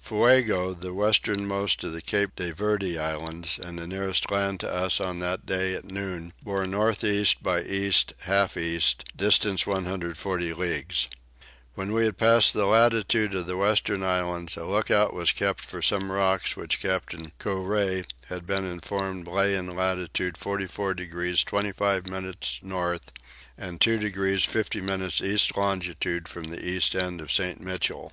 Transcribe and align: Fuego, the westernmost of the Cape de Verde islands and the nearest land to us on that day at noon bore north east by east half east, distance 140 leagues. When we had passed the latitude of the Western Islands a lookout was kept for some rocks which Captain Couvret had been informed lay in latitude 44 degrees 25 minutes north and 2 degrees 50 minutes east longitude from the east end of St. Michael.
Fuego, 0.00 0.72
the 0.72 0.94
westernmost 0.94 1.84
of 1.84 1.92
the 1.92 2.00
Cape 2.00 2.34
de 2.36 2.50
Verde 2.54 2.98
islands 2.98 3.58
and 3.62 3.78
the 3.78 3.86
nearest 3.86 4.30
land 4.30 4.58
to 4.60 4.70
us 4.72 5.02
on 5.02 5.18
that 5.18 5.44
day 5.44 5.74
at 5.74 5.84
noon 5.84 6.32
bore 6.42 6.66
north 6.66 7.04
east 7.04 7.42
by 7.42 7.60
east 7.62 8.14
half 8.20 8.56
east, 8.56 9.04
distance 9.14 9.66
140 9.66 10.54
leagues. 10.54 11.08
When 11.74 11.92
we 11.92 12.06
had 12.06 12.16
passed 12.16 12.54
the 12.54 12.64
latitude 12.64 13.34
of 13.34 13.46
the 13.46 13.58
Western 13.58 14.02
Islands 14.02 14.56
a 14.56 14.64
lookout 14.64 15.12
was 15.12 15.30
kept 15.30 15.60
for 15.60 15.82
some 15.82 16.10
rocks 16.10 16.56
which 16.56 16.80
Captain 16.80 17.32
Couvret 17.38 18.14
had 18.28 18.46
been 18.46 18.64
informed 18.64 19.28
lay 19.28 19.54
in 19.54 19.76
latitude 19.76 20.38
44 20.38 20.94
degrees 20.94 21.44
25 21.44 22.06
minutes 22.06 22.60
north 22.62 23.12
and 23.58 23.78
2 23.78 23.98
degrees 23.98 24.42
50 24.46 24.80
minutes 24.80 25.20
east 25.20 25.54
longitude 25.54 26.28
from 26.28 26.44
the 26.44 26.66
east 26.66 26.96
end 26.96 27.20
of 27.20 27.30
St. 27.30 27.60
Michael. 27.60 28.10